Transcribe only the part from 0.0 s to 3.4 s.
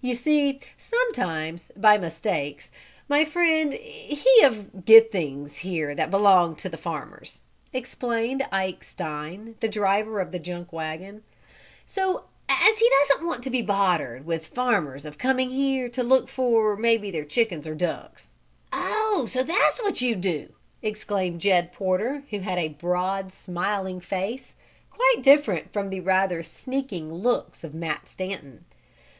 "You see, sometimes, by mistakes, my